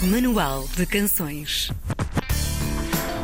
[0.00, 1.72] Manual de Canções.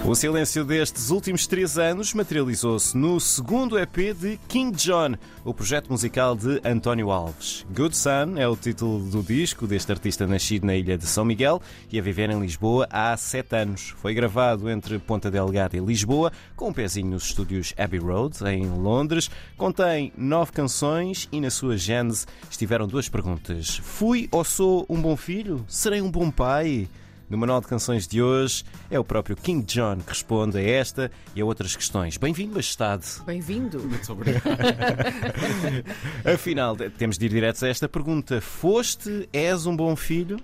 [0.06, 5.90] O silêncio destes últimos três anos materializou-se no segundo EP de King John, o projeto
[5.90, 7.64] musical de António Alves.
[7.74, 11.58] Good Sun é o título do disco deste artista nascido na ilha de São Miguel
[11.90, 13.94] e a viver em Lisboa há sete anos.
[13.96, 18.68] Foi gravado entre Ponta Delgada e Lisboa, com um pezinho nos estúdios Abbey Road, em
[18.68, 19.30] Londres.
[19.56, 23.78] Contém nove canções e na sua gênese estiveram duas perguntas.
[23.82, 25.64] Fui ou sou um bom filho?
[25.66, 26.90] Serei um bom pai?
[27.34, 31.10] No Manual de Canções de hoje é o próprio King John que responde a esta
[31.34, 32.16] e a outras questões.
[32.16, 33.04] Bem-vindo, Majestade.
[33.26, 33.80] Bem-vindo.
[33.80, 34.44] Muito obrigado.
[36.32, 38.40] Afinal, temos de ir diretos a esta pergunta.
[38.40, 40.38] Foste, és um bom filho?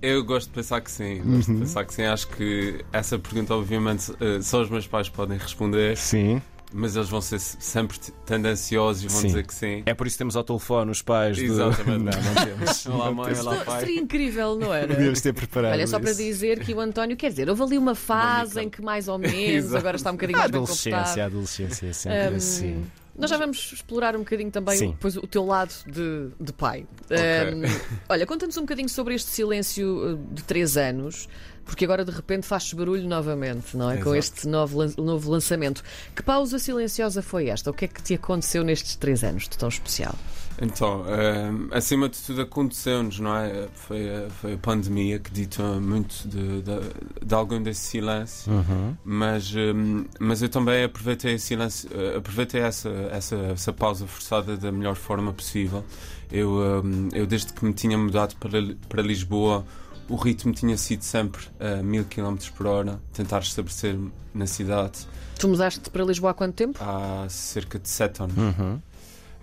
[0.00, 1.20] Eu gosto de pensar que sim.
[1.24, 2.04] Gosto de pensar que sim.
[2.04, 6.40] Acho que essa pergunta, obviamente, eh, só os meus pais podem responder, Sim.
[6.72, 9.26] Mas eles vão ser sempre tendenciosos e vão Sim.
[9.28, 9.82] dizer que sim.
[9.86, 11.36] É por isso que temos ao telefone os pais.
[11.36, 12.04] de- Exatamente.
[12.16, 12.86] Não, não temos.
[12.86, 13.80] Olá, mãe, olá, Isto pai.
[13.80, 14.88] seria incrível, não era?
[14.94, 15.72] Podíamos ter preparado.
[15.72, 16.20] Olha, só para isso.
[16.22, 19.74] dizer que o António, quer dizer, houve ali uma fase em que mais ou menos,
[19.74, 22.84] agora está um bocadinho A mais adolescência, a adolescência é sempre Hum, assim.
[23.18, 24.90] Nós já vamos explorar um bocadinho também Sim.
[24.90, 26.84] depois, o teu lado de, de pai.
[27.04, 27.16] Ok.
[27.16, 27.62] Hum,
[28.10, 31.26] olha, conta-nos um bocadinho sobre este silêncio uh, de três anos,
[31.66, 33.96] porque agora de repente faz barulho novamente, não é?
[33.98, 34.36] Com Exato.
[34.38, 35.82] este novo, lan- novo lançamento.
[36.14, 37.70] Que pausa silenciosa foi esta?
[37.70, 40.14] O que é que te aconteceu nestes três anos de tão especial?
[40.58, 43.68] Então, eh, acima de tudo aconteceu-nos, não é?
[43.74, 48.50] Foi, a- foi a pandemia que ditou muito de, de, de algum desse silêncio.
[48.50, 48.96] Uhum.
[49.04, 54.72] Mas, hum, mas eu também aproveitei, silêncio, eh, aproveitei essa, essa, essa pausa forçada da
[54.72, 55.84] melhor forma possível.
[56.32, 58.58] Eu, hum, eu desde que me tinha mudado para,
[58.88, 59.62] para Lisboa,
[60.08, 65.06] o ritmo tinha sido sempre a mil km por hora, tentar estabelecer-me na cidade
[65.38, 66.78] Tu mudaste para Lisboa há quanto tempo?
[66.82, 68.36] há cerca de sete anos.
[68.36, 68.80] Uhum.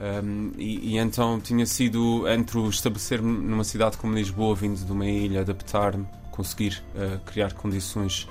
[0.02, 4.92] Um, e, e então tinha sido entre o estabelecer-me numa cidade como Lisboa, vindo de
[4.92, 8.28] uma ilha, adaptar-me, conseguir uh, criar condições,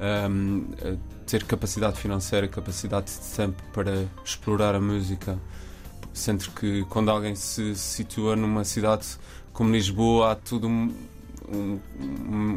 [0.00, 5.38] um, uh, ter capacidade financeira, capacidade de tempo para explorar a música.
[6.14, 9.06] Sendo que quando alguém se situa numa cidade
[9.52, 10.94] como Lisboa, há tudo um-
[11.52, 11.78] um-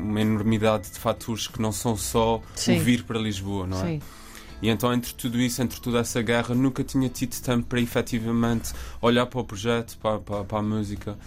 [0.10, 2.78] uma enormidade de fatores que não são só Sim.
[2.78, 3.86] o vir para Lisboa, não é?
[3.86, 4.02] Sim.
[4.62, 8.72] E então, entre tudo isso, entre toda essa guerra, nunca tinha tido tempo para efetivamente
[9.02, 11.18] olhar para o projeto, para, para, para a música,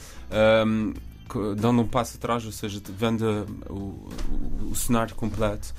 [1.29, 5.75] co- dando um passo atrás, ou seja, vendo o, o, o cenário completo.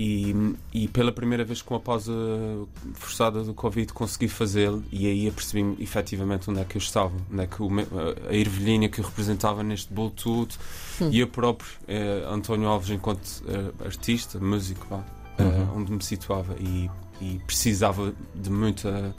[0.00, 2.12] E, e pela primeira vez com a pausa
[2.94, 7.42] forçada do Covid consegui fazê-lo e aí apercebi efetivamente onde é que eu estava, onde
[7.42, 7.68] é que o
[8.30, 10.54] a ervilhinha que eu representava neste bolo tudo
[11.00, 11.10] Hum.
[11.12, 15.02] e eu próprio, eh, António Alves, enquanto eh, artista, músico, vá,
[15.36, 15.78] eh, Uhum.
[15.80, 16.88] onde me situava e,
[17.20, 19.12] e precisava de muita,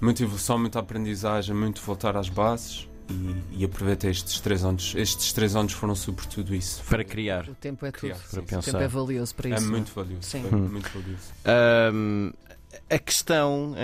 [0.00, 4.94] muita evolução, muita aprendizagem, muito voltar às bases e, e aproveitei estes três anos.
[4.96, 6.82] Estes três anos foram sobretudo isso.
[6.88, 7.48] Para criar.
[7.48, 8.00] O tempo é tudo.
[8.00, 8.82] Criar, Para sim, O tempo pensar.
[8.82, 9.62] é valioso para É isso.
[9.64, 10.22] não muito valioso.
[10.22, 10.42] Sim.
[10.48, 10.68] foi Hum.
[10.68, 11.22] muito valioso.
[11.44, 12.32] Ahm,
[12.88, 13.74] a questão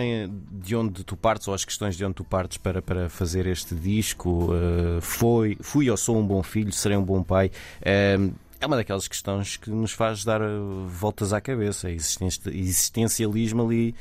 [0.53, 3.75] de onde tu partes, ou as questões de onde tu partes para, para fazer este
[3.75, 7.51] disco, eh, foi, fui ou sou um bom filho, serei um bom pai,
[7.85, 8.31] ahm,
[8.67, 10.47] é uma daquelas questões que nos faz dar eh,
[10.89, 13.95] voltas à cabeça, existenci- existencialismo ali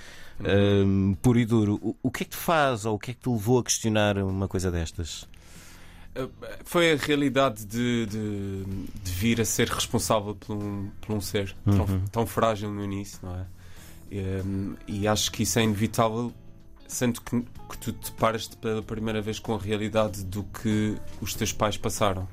[0.44, 1.76] ahm, puro e duro.
[1.82, 3.64] O, o que é que te faz, ou o que é que te levou a
[3.64, 5.24] questionar uma coisa destas?
[6.18, 6.30] Uh,
[6.64, 8.64] Foi a realidade de, de,
[9.04, 11.78] de vir a ser responsável por um, por um ser Uhum.
[11.86, 13.46] tão, tão frágil no início, não é?
[14.12, 16.32] E, um, e acho que isso é inevitável,
[16.88, 21.34] sendo que, que tu te paras pela primeira vez com a realidade do que os
[21.34, 22.28] teus pais passaram.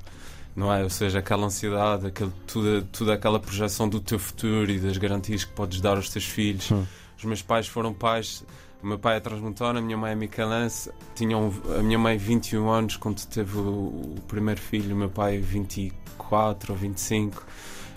[0.54, 0.82] Não é?
[0.82, 5.44] Ou seja, aquela ansiedade, aquele, toda, toda aquela projeção do teu futuro e das garantias
[5.44, 6.70] que podes dar aos teus filhos.
[6.70, 6.84] Hum.
[7.16, 8.44] Os meus pais foram pais.
[8.82, 10.90] O meu pai é transmontana, a minha mãe é micalense.
[11.14, 13.60] Tinham, a minha mãe 21 anos quando teve o,
[14.16, 17.46] o primeiro filho, o meu pai 24 ou 25,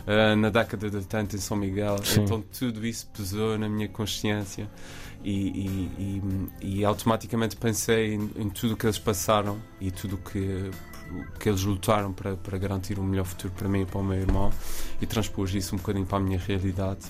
[0.07, 1.97] ah, na década de 80 em São Miguel.
[2.03, 2.21] Sim.
[2.21, 4.69] Então tudo isso pesou na minha consciência
[5.23, 5.91] e, e,
[6.61, 10.69] e- e automaticamente pensei em, em tudo o que eles passaram e tudo o que,
[11.39, 14.17] que eles lutaram para, para garantir um melhor futuro para mim e para o meu
[14.19, 14.51] irmão
[15.01, 17.01] e transpus isso um bocadinho para a minha realidade.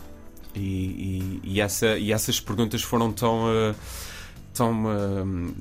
[0.55, 3.75] E, e, e essa, e essas perguntas foram tão, eh,
[4.53, 5.53] tão eh,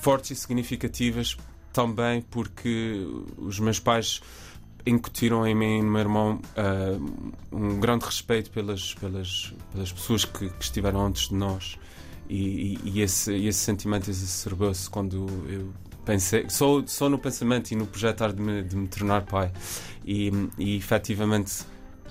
[0.00, 1.36] fortes e significativas
[1.72, 3.06] também porque
[3.38, 4.20] os meus pais
[4.84, 6.98] incutiram em mim e no meu irmão eh,
[7.52, 11.78] um grande respeito pelas, pelas, pelas pessoas que, que estiveram antes de nós
[12.28, 15.72] e, e- esse, esse sentimento exacerbou-se quando eu
[16.04, 19.50] pensei só, só no pensamento e no projetar de me, de me tornar pai
[20.04, 21.64] e, e efetivamente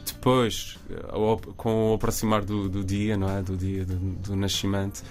[0.06, 0.78] depois,
[1.10, 3.42] ao- com o aproximar do, do dia, não é?
[3.42, 5.04] Do dia do, do nascimento,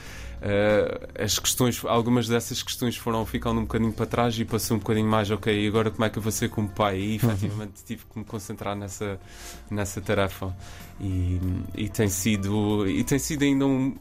[1.18, 5.08] as questões, algumas dessas questões foram ficando um bocadinho para trás e passou um bocadinho
[5.08, 6.98] mais, ok, e agora como é que eu vou ser como pai?
[6.98, 9.18] E efetivamente tive que me concentrar nessa,
[9.70, 10.54] nessa tarefa.
[11.02, 11.40] E,
[11.74, 13.96] e, tem sido e tem sido ainda um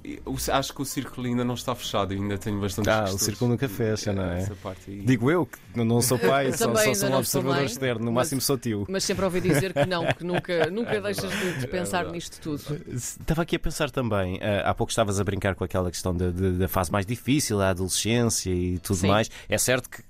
[0.52, 3.70] acho que o círculo ainda não está fechado ainda tenho bastante ah, o círculo nunca
[3.70, 4.46] fecha não é?
[4.62, 5.00] Parte, e...
[5.06, 8.42] digo eu que não sou pai só, só sou um observador externo no mas, máximo
[8.42, 8.86] sou tio.
[8.90, 12.12] mas sempre ouvi dizer que não que nunca nunca é deixas de, de pensar é
[12.12, 12.82] nisto tudo.
[12.90, 16.68] Estava aqui a pensar também uh, há pouco estavas a brincar com aquela questão da
[16.68, 19.08] fase mais difícil a adolescência e tudo Sim.
[19.08, 20.04] mais é certo que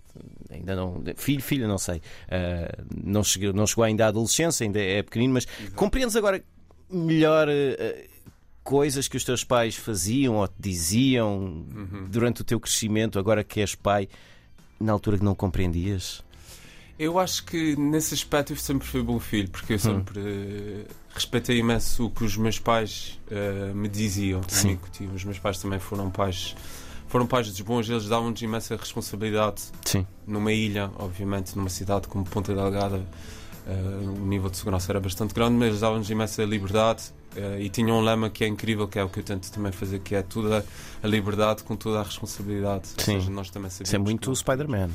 [0.52, 1.04] ainda não.
[1.16, 1.98] Filho, filha, não sei.
[1.98, 5.76] Uh, não, chegou, não chegou ainda à adolescência, ainda é pequenino, mas Exato.
[5.76, 6.44] compreendes agora
[6.90, 8.10] melhor uh,
[8.64, 12.08] coisas que os teus pais faziam ou te diziam uhum.
[12.10, 14.10] durante o teu crescimento, agora que és pai,
[14.80, 16.24] na altura que não compreendias?
[16.98, 19.80] Eu acho que nesse aspecto eu sempre fui bom filho, porque eu hum.
[19.80, 24.42] sempre respeitei imenso o que os meus pais uh, me diziam.
[24.48, 24.80] Sim.
[25.14, 26.56] Os meus pais também foram pais
[27.10, 30.06] foram pais dos bons, eles davam-nos imensa responsabilidade Sim.
[30.28, 33.04] numa ilha, obviamente, numa cidade como Ponta Delgada.
[33.68, 37.68] Uh, o nível de segurança era bastante grande, mas eles davam-nos imensa liberdade uh, e
[37.68, 40.14] tinham um lema que é incrível, que é o que eu tento também fazer, que
[40.14, 40.64] é toda
[41.02, 42.90] a liberdade com toda a responsabilidade.
[42.90, 43.16] Sim.
[43.16, 44.90] Ou seja, nós também sabemos Isso é muito o Spider-Man.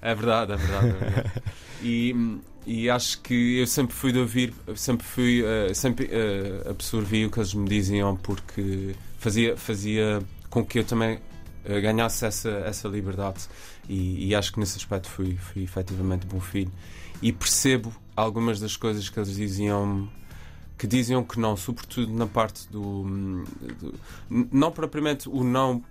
[0.00, 0.88] É verdade, é verdade.
[0.88, 1.32] É verdade.
[1.82, 7.26] e, e acho que eu sempre fui de ouvir, sempre fui, uh, sempre uh, absorvi
[7.26, 12.50] o que eles me diziam porque fazia, fazia com que eu também uh, ganhasse essa,
[12.50, 13.46] essa liberdade.
[13.88, 16.72] E, e, acho que nesse aspecto fui, fui efetivamente bom filho.
[17.22, 20.08] E percebo algumas das coisas que eles diziam
[20.76, 23.04] que diziam que não, sobretudo na parte do,
[23.80, 23.94] do
[24.28, 25.82] não propriamente o não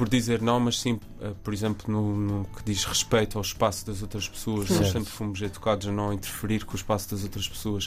[0.00, 3.84] por dizer não, mas sim, uh, por exemplo, no, no, que diz respeito ao espaço
[3.86, 4.66] das outras pessoas.
[4.66, 4.80] Certo.
[4.80, 7.84] Nós sempre fomos educados a não interferir com o espaço das outras pessoas.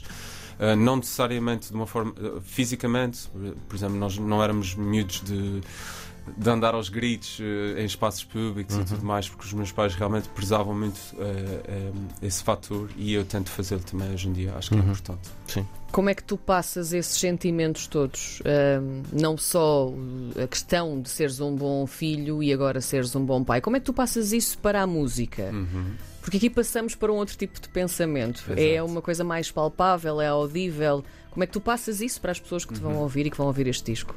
[0.60, 2.14] Uh, não necessariamente de uma forma.
[2.44, 3.28] fisicamente,
[3.68, 5.62] por exemplo, nós não éramos miúdos de
[6.38, 8.82] de andar aos gritos uh, em espaços públicos uhum.
[8.82, 13.14] e tudo mais, porque os meus pais realmente prezavam muito uh, uh, esse fator e
[13.14, 14.84] eu tento fazê-lo também hoje em dia, acho que é uhum.
[14.84, 15.30] é importante.
[15.48, 15.68] Sim.
[15.92, 18.42] Como é que tu passas esses sentimentos todos?
[19.12, 19.94] não só
[20.44, 23.80] a questão de seres um bom filho e agora seres um bom pai, como é
[23.80, 25.52] que tu passas isso para a música?
[25.54, 25.94] Uhum.
[26.20, 28.44] Porque aqui passamos para um outro tipo de pensamento.
[28.48, 28.60] Exato.
[28.60, 31.04] É uma coisa mais palpável, é audível.
[31.30, 33.02] Como é que tu passas isso para as pessoas que te vão uhum.
[33.02, 34.16] ouvir e que vão ouvir este disco?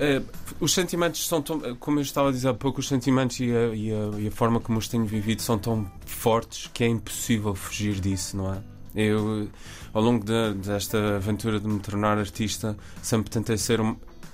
[0.00, 0.24] Uh,
[0.58, 3.74] os sentimentos são tão, como eu estava a dizer há pouco, os sentimentos e a,
[3.74, 7.54] e a, e a forma como os tenho vivido são tão fortes que é impossível
[7.54, 8.62] fugir disso, não é?
[8.94, 9.48] Eu,
[9.92, 13.78] ao longo de, desta aventura de me tornar artista, sempre tentei ser,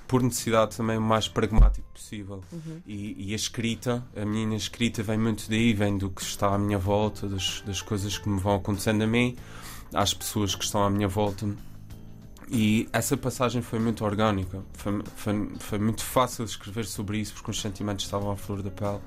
[0.07, 2.41] por necessidade, também o mais pragmático possível.
[2.51, 2.81] Uhum.
[2.85, 6.57] E, e, a escrita, a minha escrita vem muito daí, vem do que está à
[6.57, 9.35] minha volta, das, das coisas que me vão acontecendo a mim,
[9.93, 11.45] às pessoas que estão à minha volta.
[12.49, 17.51] E essa passagem foi muito orgânica, foi, foi, foi, muito fácil escrever sobre isso porque
[17.51, 19.01] os sentimentos estavam à flor da pele.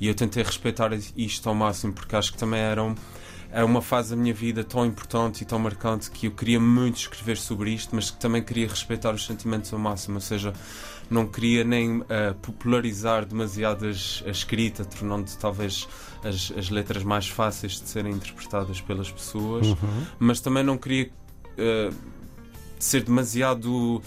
[0.00, 2.94] E eu tentei respeitar isto ao máximo porque acho que também era, um,
[3.52, 6.96] era uma fase da minha vida tão importante e tão marcante que eu queria muito
[6.96, 10.14] escrever sobre isto, mas que também queria respeitar os sentimentos ao máximo.
[10.14, 10.54] Ou seja,
[11.10, 12.06] não queria nem uh,
[12.40, 15.86] popularizar demasiado a escrita, tornando talvez
[16.24, 20.06] as, as, letras mais fáceis de serem interpretadas pelas pessoas, uhum.
[20.18, 21.10] mas também não queria.
[21.58, 22.19] Uh,
[22.84, 24.02] ser demasiado.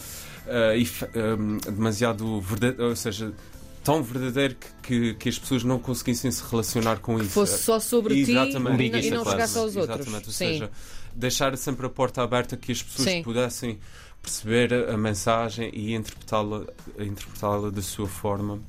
[0.46, 3.34] Uh, if, um, demasiado verdadeiro, ou seja,
[3.82, 7.30] tão verdadeiro que, que, que, as pessoas não conseguissem se relacionar com isso.
[7.30, 8.92] Fosse só sobre Exatamente.
[8.92, 10.00] ti e, e não chegasse aos outros.
[10.00, 10.48] Exatamente, ou Sim.
[10.48, 10.72] seja,
[11.16, 13.24] deixar sempre a porta aberta que as pessoas Sim.
[13.24, 13.80] pudessem
[14.22, 16.66] perceber a, a mensagem e interpretá-la
[16.98, 18.60] interpretá da sua forma.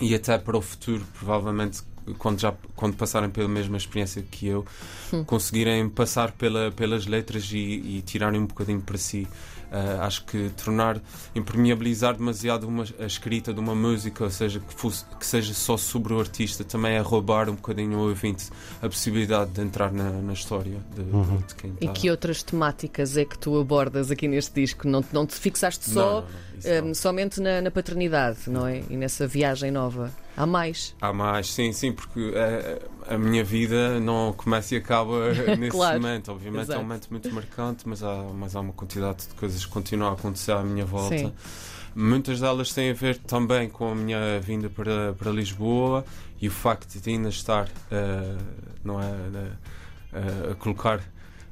[0.00, 1.82] E até para o futuro, provavelmente,
[2.18, 4.64] quando, já, quando passarem pela mesma experiência que eu,
[5.12, 5.24] hum.
[5.24, 9.26] conseguirem passar pela, pelas letras e, e tirarem um bocadinho para si.
[9.70, 10.98] Uh, acho que tornar,
[11.34, 15.76] impermeabilizar demasiado uma, a escrita de uma música, ou seja, que, fosse, que seja só
[15.76, 18.48] sobre o artista, também é roubar um bocadinho ao ouvinte
[18.80, 21.42] a possibilidade de entrar na, na história de, uhum.
[21.46, 21.84] de quem está.
[21.84, 24.88] E que outras temáticas é que tu abordas aqui neste disco?
[24.88, 26.24] Não, não te fixaste só
[26.64, 28.82] não, não, um, somente na, na paternidade, não é?
[28.88, 30.10] E nessa viagem nova?
[30.38, 30.94] Há mais?
[31.00, 32.32] Há mais, sim, sim, porque
[33.08, 36.00] a, a minha vida não começa e acaba nesse claro.
[36.00, 36.30] momento.
[36.30, 36.78] Obviamente Exato.
[36.78, 40.12] é um momento muito marcante, mas há, mas há uma quantidade de coisas que continuam
[40.12, 41.18] a acontecer à minha volta.
[41.18, 41.32] Sim.
[41.92, 46.04] Muitas delas têm a ver também com a minha vinda para, para Lisboa
[46.40, 48.38] e o facto de ainda estar uh,
[48.84, 51.00] não é, uh, a colocar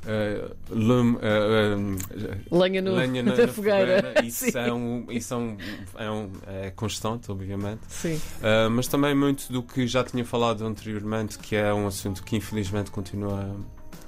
[0.07, 3.97] Uh, lume, uh, lenha, no, lenha na, na, na fogueira.
[4.03, 4.15] fogueira.
[4.25, 5.57] Isso, é, um, isso é, um,
[5.97, 7.81] é, um, é constante, obviamente.
[7.89, 8.15] Sim.
[8.15, 12.37] Uh, mas também muito do que já tinha falado anteriormente, que é um assunto que
[12.37, 13.57] infelizmente continua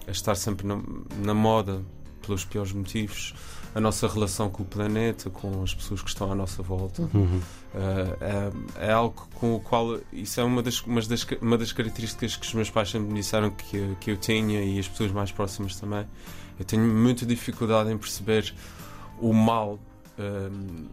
[0.07, 0.81] a estar sempre na,
[1.25, 1.83] na moda
[2.25, 3.35] pelos piores motivos,
[3.75, 7.03] a nossa relação com o planeta, com as pessoas que estão à nossa volta.
[7.15, 7.41] Uhum.
[7.75, 8.17] Uh,
[8.81, 12.35] é, é, algo com o qual isso é uma das, uma das, uma das características
[12.35, 15.31] que os meus pais sempre me disseram que, que eu tinha e as pessoas mais
[15.31, 16.07] próximas também.
[16.59, 18.55] Eu tenho muita dificuldade em perceber
[19.21, 19.79] o mal
[20.19, 20.89] uh,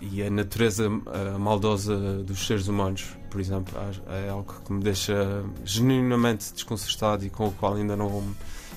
[0.00, 3.74] e a natureza uh, maldosa dos seres humanos, por exemplo,
[4.08, 8.24] é, algo que me deixa genuinamente desconcertado e com o qual ainda não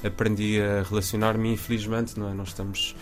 [0.03, 1.53] aprendi a relacionar-me.
[1.53, 2.33] Infelizmente, não é?
[2.33, 2.95] Nós estamos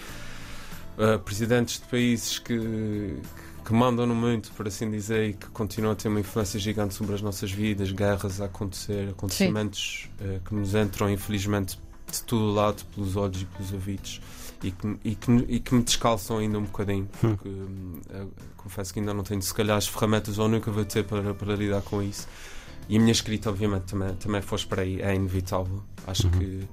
[1.25, 5.95] presidentes de países que, que mandam no muito, por assim dizer, e que continuam a
[5.95, 10.75] ter uma influência gigante sobre as nossas vidas, guerras a acontecer, acontecimentos uh, que nos
[10.75, 11.79] entram, infelizmente,
[12.11, 14.21] de todo lado, pelos olhos e pelos ouvidos.
[14.63, 17.35] E que, e, que, e que me descalçam ainda um bocadinho, hum.
[17.35, 21.03] porque uh, confesso que ainda não tenho, se calhar, as ferramentas ou nunca vou ter
[21.03, 22.27] para, para lidar com isso.
[22.87, 25.83] E a minha escrita, obviamente, também, também fosse para aí, é inevitável.
[26.05, 26.33] Acho uhum.
[26.33, 26.67] que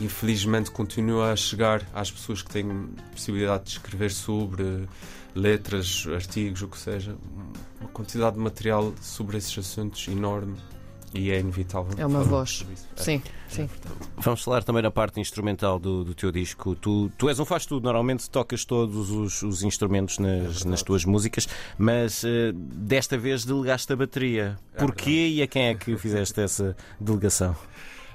[0.00, 4.88] infelizmente continua a chegar às pessoas que têm possibilidade de escrever sobre
[5.34, 7.16] letras, artigos, o que seja,
[7.80, 10.56] uma quantidade de material sobre esses assuntos enorme
[11.14, 11.92] e é inevitável.
[11.96, 12.66] É uma voz.
[12.96, 13.70] É, sim, é, sim.
[14.16, 16.74] Vamos falar também na parte instrumental do, do teu disco.
[16.74, 20.82] Tu, tu és um faz tudo, normalmente tocas todos os, os instrumentos nas, é nas
[20.82, 24.58] tuas músicas, mas uh, desta vez delegaste a bateria.
[24.74, 27.56] É Porquê e a quem é que fizeste essa delegação?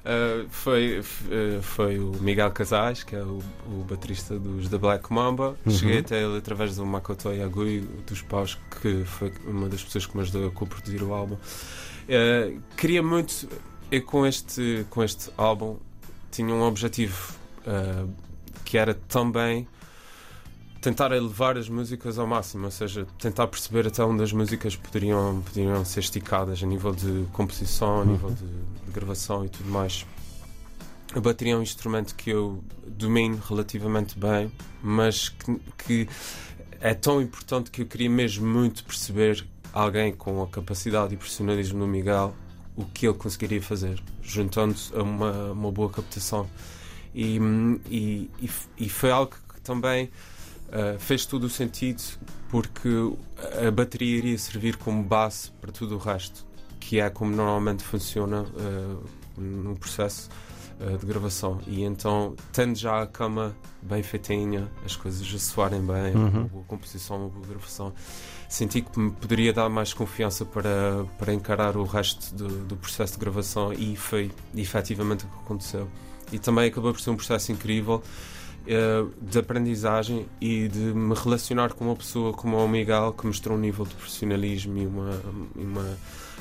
[0.03, 5.11] Uh, foi, uh, foi o Miguel Casais, que é o, o baterista dos The Black
[5.13, 5.55] Mamba.
[5.65, 5.71] Uhum.
[5.71, 10.15] Cheguei até ele através do Makoto Yagui, dos Paus, que foi uma das pessoas que
[10.17, 11.35] me ajudou a co-produzir o álbum.
[11.35, 13.47] Uh, queria muito,
[13.89, 15.77] eu com este, com este álbum,
[16.31, 17.41] tinha um objetivo
[18.65, 19.65] que era também
[20.83, 25.41] tentar elevar as músicas ao máximo, ou seja, tentar perceber até onde as músicas poderiam,
[25.41, 30.05] poderiam ser esticadas a nível de composição, a nível de, gravação e tudo mais.
[31.15, 34.51] A bateria é um instrumento que eu domino relativamente bem,
[34.83, 36.09] mas que, que
[36.81, 41.79] é tão importante que eu queria mesmo muito perceber alguém com a capacidade e profissionalismo
[41.79, 42.35] do Miguel
[42.75, 46.49] o que ele conseguiria fazer, juntando a uma, uma boa captação.
[47.15, 47.39] E,
[47.89, 48.29] e,
[48.77, 50.09] e, foi algo que também
[50.73, 52.01] Uh, fez todo o sentido
[52.49, 52.89] porque
[53.63, 56.43] a bateria iria servir como base para tudo o resto,
[56.79, 59.03] que é como normalmente funciona uh,
[59.39, 60.29] no processo
[60.79, 61.59] uh, de gravação.
[61.67, 66.29] E então, tendo já a cama bem feitinha, as coisas a soarem bem, uhum.
[66.29, 67.93] uma boa composição, uma boa gravação,
[68.49, 73.13] senti que me poderia dar mais confiança para, para encarar o resto do, do processo
[73.13, 75.87] de gravação e foi efetivamente o que aconteceu.
[76.31, 78.01] E também acabou por ser um processo incrível
[79.21, 83.59] de aprendizagem e de me relacionar com uma pessoa como o Miguel que mostrou um
[83.59, 85.21] nível de profissionalismo e uma,
[85.55, 85.97] uma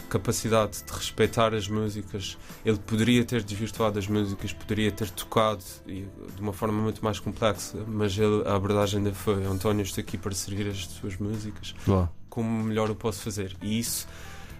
[0.08, 2.36] capacidade de respeitar as músicas.
[2.64, 7.78] Ele poderia ter desvirtuado as músicas, poderia ter tocado de uma forma muito mais complexa,
[7.86, 11.74] mas ele, a abordagem dele foi: António, estou aqui para servir as suas músicas.
[12.28, 13.56] Como melhor eu posso fazer?
[13.62, 14.06] E isso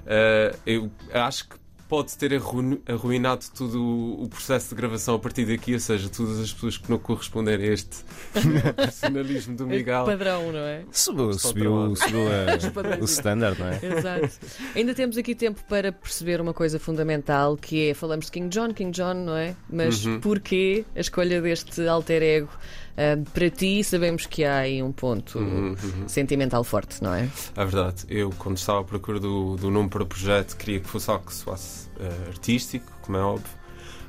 [0.02, 1.61] uh, eu acho que
[1.92, 2.40] pode ter
[2.88, 6.90] arruinado todo o processo de gravação a partir daqui, ou seja, todas as pessoas que
[6.90, 7.98] não corresponderem a este
[8.74, 10.06] personalismo do Miguel.
[10.06, 10.84] padrão, não é?
[10.90, 13.80] Subiu, subiu, subiu a, o standard, não é?
[13.82, 14.30] Exato.
[14.74, 18.72] Ainda temos aqui tempo para perceber uma coisa fundamental que é, falamos de King John,
[18.72, 19.54] King John, não é?
[19.70, 20.18] Mas uhum.
[20.18, 22.48] porquê a escolha deste alter ego?
[22.92, 26.08] Uh, para ti, sabemos que há aí um ponto uhum, uhum.
[26.08, 27.28] sentimental forte, não é?
[27.56, 28.04] É verdade.
[28.08, 31.24] Eu, quando estava à procura do, do nome para o projeto, queria que fosse algo
[31.26, 33.50] que soasse uh, artístico, como é óbvio,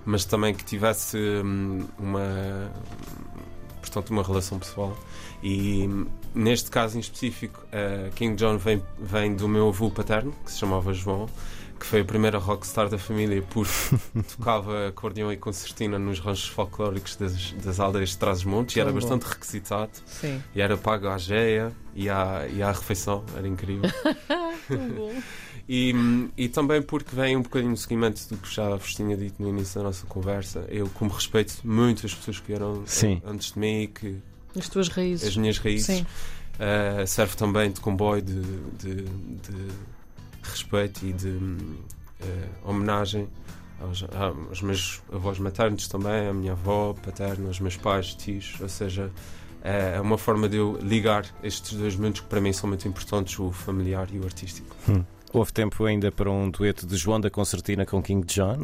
[0.06, 2.72] mas também que tivesse um, uma,
[3.80, 4.98] portanto, uma relação pessoal.
[5.42, 5.90] E
[6.36, 10.60] neste caso em específico, uh, King John vem, vem do meu avô paterno, que se
[10.60, 11.30] chamava João
[11.84, 13.70] que foi a primeira rockstar da família porque
[14.38, 19.02] tocava acordeão e concertina nos ranchos folclóricos das, das aldeias de Trás-os-Montes e era bom.
[19.02, 19.92] bastante requisitado.
[20.06, 20.42] Sim.
[20.56, 23.92] E era pago à geia e à, e à refeição, era incrível.
[25.66, 25.94] E,
[26.36, 29.48] e também porque vem um bocadinho no seguimento do que já vos tinha dito no
[29.48, 30.66] início da nossa conversa.
[30.68, 33.22] Eu, como respeito muito as pessoas que vieram Sim.
[33.24, 34.18] antes de mim, que
[34.58, 38.42] as tuas raízes, as minhas raízes, uh, serve também de comboio de,
[38.78, 39.70] de, de
[40.44, 41.80] respeito e de uh,
[42.64, 43.28] homenagem
[43.82, 44.06] aos,
[44.50, 49.12] aos, meus avós maternos também, à minha avó paterna, aos meus pais, tios, ou seja,
[49.64, 53.38] é uma forma de eu ligar estes dois mundos que para mim são muito importantes,
[53.40, 54.76] o familiar e o artístico.
[54.88, 55.04] Hum.
[55.34, 58.60] Houve tempo ainda para um dueto de João da Concertina com King John?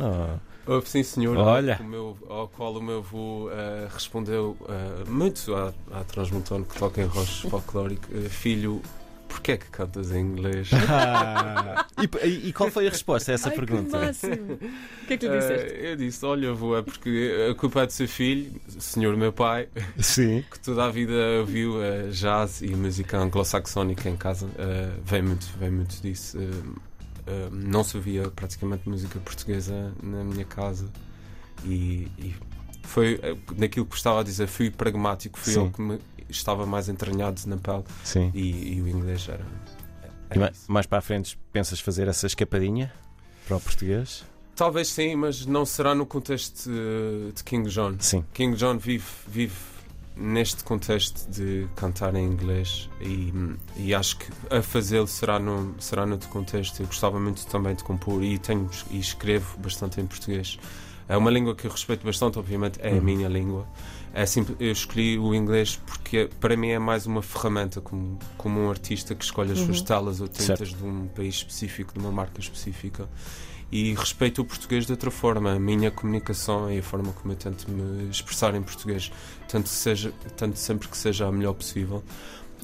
[0.68, 0.76] Ou...
[0.76, 1.36] Houve sim, senhor.
[1.36, 1.80] Olha.
[1.82, 3.50] Meu, ao qual o meu avô uh,
[3.92, 8.06] respondeu uh, muito à, à Transmontano, que toca em rocha folclórico.
[8.14, 8.84] Uh, filho,
[9.40, 10.70] porquê é que cantas em inglês?
[10.92, 11.86] Ah,
[12.24, 13.98] e, e, qual foi a resposta a essa Ai, pergunta?
[13.98, 15.74] O que é que lhe disseste?
[15.74, 19.32] Eh, eu disse: Olha, avô, é porque a culpa é do seu filho, senhor meu
[19.32, 19.68] pai,
[20.00, 20.44] Sim.
[20.50, 24.48] que toda a vida ouviu uh, jazz e música anglo-saxónica em casa.
[24.48, 26.38] Uh, vem, muito, vem muito disso.
[26.38, 26.76] Uh,
[27.52, 30.90] não se ouvia praticamente música portuguesa na minha casa
[31.64, 32.36] e, e
[32.84, 33.20] foi
[33.56, 35.60] naquilo que estava a dizer, fui pragmático, fui Sim.
[35.60, 38.32] eu que me estava mais entranhado na pele Sim.
[38.34, 39.46] e, e o inglês era.
[40.30, 42.94] Era mais, mais para a frente pensas fazer essa escapadinha
[43.48, 44.24] para o português?
[44.56, 47.96] Talvez sim, mas não será no contexto de, de King John.
[48.00, 48.24] Sim.
[48.34, 49.56] King John vive, vive
[50.16, 53.34] neste contexto de cantar em inglês e,
[53.78, 56.82] e acho que a fazê-lo será no, será noutro contexto.
[56.82, 60.60] Eu gostava muito também de compor e, tenho, e escrevo bastante em português.
[61.08, 63.02] É uma língua que eu respeito bastante, obviamente, é a Uhum.
[63.02, 63.66] minha língua.
[64.14, 68.60] É simples, eu escolhi o inglês porque para mim é mais uma ferramenta, como, como
[68.60, 69.86] um artista que escolhe as suas Uhum.
[69.86, 70.76] telas ou tintas Certo.
[70.78, 73.08] de um país específico, de uma marca específica.
[73.72, 77.38] E respeito o português de outra forma, a minha comunicação e a forma como eu
[77.38, 79.12] tento me expressar em português,
[79.48, 82.04] tanto, seja, tanto sempre que seja a melhor possível.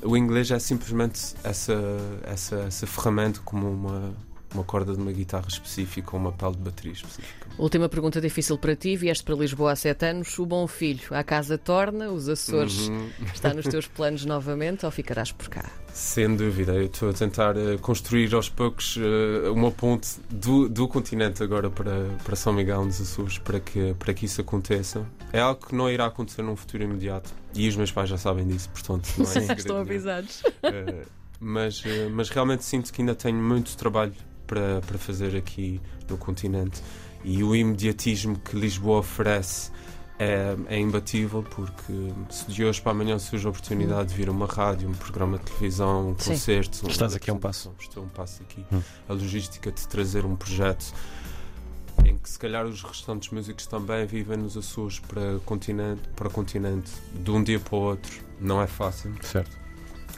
[0.02, 1.76] O inglês é simplesmente essa,
[2.24, 4.16] essa, essa ferramenta como uma,
[4.56, 7.48] uma corda de uma guitarra específica ou uma pele de bateria específica.
[7.58, 8.96] Última pergunta difícil para ti.
[8.96, 10.38] Vieste para Lisboa há sete anos.
[10.40, 12.88] O bom filho, à casa torna, os Açores.
[12.88, 13.10] Uhum.
[13.34, 15.66] Está nos teus planos novamente ou ficarás por cá?
[15.96, 20.90] Sem dúvida, eu estou a tentar eh, construir aos poucos eh, uma ponte do, do
[20.90, 25.06] continente agora para, para São Miguel nos Açores para que, para que isso aconteça.
[25.32, 28.46] É algo que não irá acontecer num futuro imediato e os meus pais já sabem
[28.46, 30.44] disso, portanto não é Estão avisados.
[30.64, 31.06] Eh,
[31.40, 31.82] mas,
[32.12, 36.82] mas realmente sinto que ainda tenho muito trabalho para, para fazer aqui no continente
[37.24, 39.72] e o imediatismo que Lisboa oferece
[40.18, 41.94] é, é imbatível porque
[42.30, 45.46] se de hoje para amanhã surge a oportunidade de vir uma rádio, um programa de
[45.46, 46.32] televisão, um Sim.
[46.32, 46.88] concerto.
[46.90, 47.74] Estás uma aqui a um passo.
[47.80, 48.64] Estou um passo aqui.
[48.72, 48.82] Hum.
[49.10, 50.94] A logística de trazer um projeto
[52.06, 56.92] em que se calhar os restantes músicos também vivem nos Açores para, continente, para continente
[57.14, 58.24] de um dia para o outro.
[58.40, 59.14] Não é fácil.
[59.22, 59.65] Certo.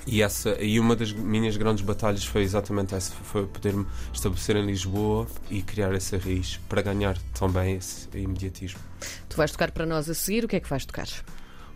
[0.07, 4.65] E, essa, e uma das minhas grandes batalhas foi exatamente essa: foi poder-me estabelecer em
[4.65, 8.79] Lisboa e criar essa raiz para ganhar também esse imediatismo.
[9.27, 10.45] Tu vais tocar para nós a seguir.
[10.45, 11.07] O que é que vais tocar?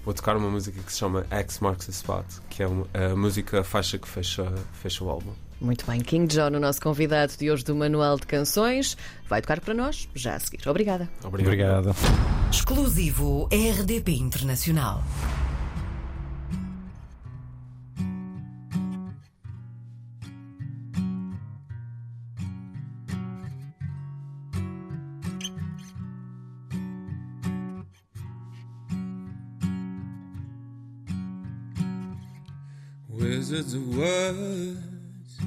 [0.04, 3.60] Vou tocar uma música que se chama X Marks the Spot, que é a música,
[3.60, 4.52] a faixa que fecha,
[4.82, 5.32] fecha o álbum.
[5.60, 8.98] Muito bem, King John, o nosso convidado de hoje do Manual de Canções,
[9.30, 10.68] vai tocar para nós já a seguir.
[10.68, 11.08] Obrigada.
[11.24, 11.96] Obrigado.
[12.52, 15.04] Exclusivo RDP Internacional.
[33.62, 35.40] Wizards of words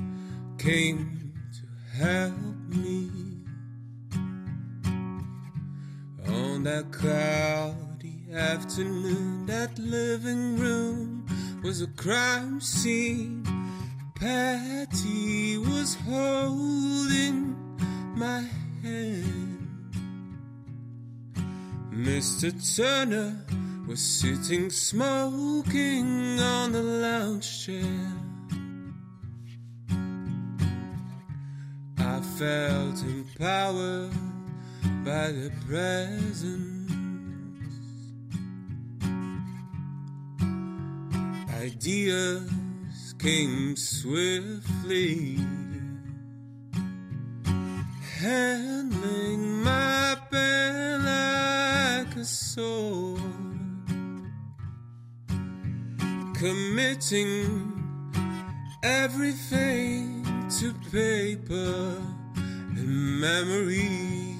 [0.56, 2.36] came to help
[2.68, 3.10] me
[6.28, 9.46] on that cloudy afternoon.
[9.46, 11.26] That living room
[11.64, 13.44] was a crime scene.
[14.14, 17.56] Patty was holding
[18.14, 18.48] my
[18.84, 19.90] hand.
[21.90, 22.52] Mr.
[22.76, 23.44] Turner
[23.86, 28.12] was sitting smoking on the lounge chair.
[31.98, 34.10] I felt empowered
[35.04, 36.90] by the presence.
[41.62, 42.50] Ideas
[43.18, 45.38] came swiftly,
[48.18, 53.03] handling my pen like a sword
[56.44, 57.72] committing
[58.82, 61.96] everything to paper
[62.76, 64.36] and memory,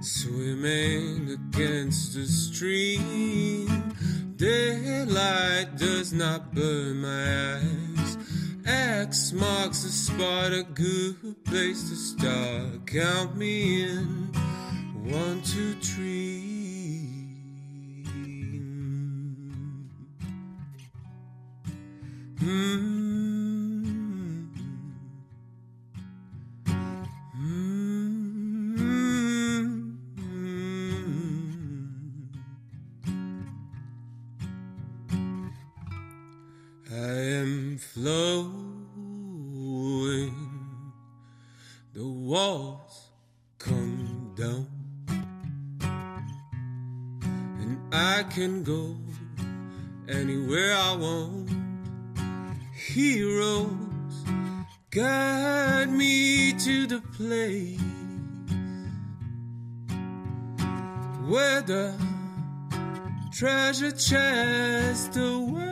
[0.00, 3.66] swimming against the stream.
[4.36, 8.16] Daylight does not burn my eyes.
[8.64, 12.86] X marks the spot, a good place to start.
[12.86, 14.32] Count me in.
[15.12, 16.53] One, two, three.
[22.44, 22.92] Mm-hmm.
[36.92, 38.52] I am flowing.
[41.94, 43.08] The walls
[43.58, 44.68] come down,
[47.58, 48.96] and I can go
[50.06, 51.43] anywhere I want.
[52.94, 54.24] Heroes
[54.92, 57.80] Guide me to the place
[61.26, 61.92] where the
[63.32, 65.64] treasure chest awaits,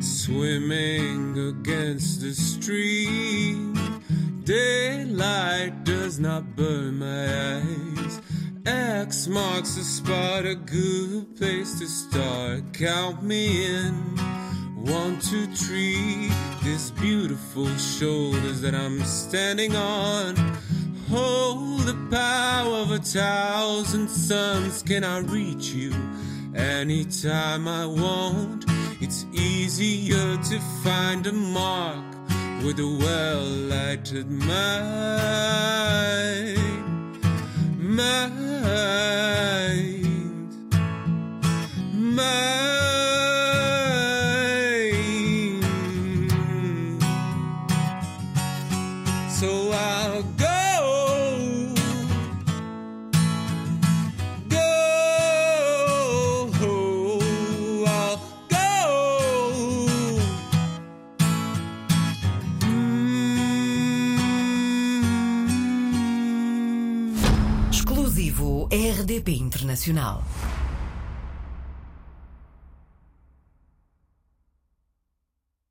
[0.00, 3.72] swimming against the stream.
[4.44, 7.85] Daylight does not burn my eyes.
[9.28, 12.72] Marks the spot, a good place to start.
[12.72, 13.92] Count me in.
[14.76, 16.30] One, two, three.
[16.62, 20.36] This beautiful shoulders that I'm standing on.
[21.08, 24.82] Hold the power of a thousand suns.
[24.82, 25.92] Can I reach you
[26.54, 28.64] anytime I want?
[29.00, 32.04] It's easier to find a mark
[32.64, 34.30] with a well lighted.
[34.30, 36.15] Mind.
[69.76, 70.35] Internacional.